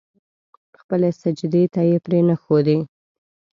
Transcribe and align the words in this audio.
خپلې 0.81 1.09
سجدې 1.21 1.63
ته 1.73 1.81
يې 1.89 1.97
پرې 2.05 2.19
نه 2.27 2.35
ښودې. 2.41 2.77